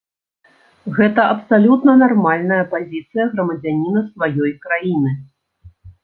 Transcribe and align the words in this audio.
Гэта 0.97 1.21
абсалютна 1.33 1.93
нармальная 2.03 2.61
пазіцыя 2.71 3.25
грамадзяніна 3.33 4.01
сваёй 4.07 4.51
краіны. 4.65 5.11